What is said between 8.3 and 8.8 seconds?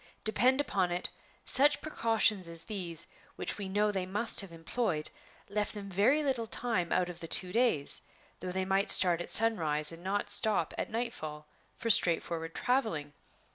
though they